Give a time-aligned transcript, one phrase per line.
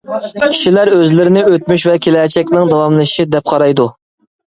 [0.43, 3.87] كىشىلەر ئۆزلىرىنى ئۆتمۈش ۋە كېلەچەكنىڭ داۋاملىشىشى دەپ قارايدۇ.